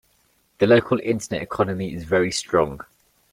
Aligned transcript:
The 0.57 0.65
local 0.65 0.99
internet 0.99 1.43
economy 1.43 1.93
is 1.93 2.05
very 2.05 2.31
strong. 2.31 2.81